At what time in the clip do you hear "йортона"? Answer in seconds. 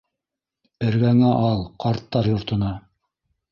2.33-2.75